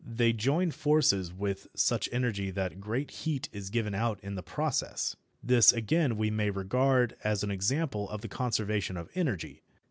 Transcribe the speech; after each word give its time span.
They 0.03 0.33
join 0.33 0.71
forces 0.71 1.31
with 1.31 1.67
such 1.75 2.09
energy 2.11 2.49
that 2.49 2.81
great 2.81 3.11
heat 3.11 3.49
is 3.51 3.69
given 3.69 3.93
out 3.93 4.19
in 4.23 4.33
the 4.33 4.41
process. 4.41 5.15
This, 5.43 5.71
again, 5.71 6.17
we 6.17 6.31
may 6.31 6.49
regard 6.49 7.15
as 7.23 7.43
an 7.43 7.51
example 7.51 8.09
of 8.09 8.21
the 8.21 8.27
conservation 8.27 8.97
of 8.97 9.11
energy. 9.13 9.61